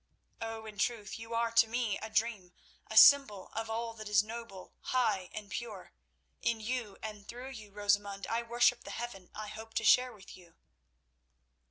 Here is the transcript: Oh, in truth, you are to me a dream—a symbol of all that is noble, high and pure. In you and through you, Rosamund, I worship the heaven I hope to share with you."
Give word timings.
Oh, 0.41 0.65
in 0.65 0.79
truth, 0.79 1.19
you 1.19 1.35
are 1.35 1.51
to 1.51 1.67
me 1.67 1.99
a 1.99 2.09
dream—a 2.09 2.97
symbol 2.97 3.51
of 3.53 3.69
all 3.69 3.93
that 3.93 4.09
is 4.09 4.23
noble, 4.23 4.73
high 4.79 5.29
and 5.31 5.51
pure. 5.51 5.93
In 6.41 6.59
you 6.59 6.97
and 7.03 7.27
through 7.27 7.51
you, 7.51 7.71
Rosamund, 7.71 8.25
I 8.25 8.41
worship 8.41 8.83
the 8.83 8.89
heaven 8.89 9.29
I 9.35 9.47
hope 9.47 9.75
to 9.75 9.83
share 9.83 10.11
with 10.11 10.35
you." 10.35 10.55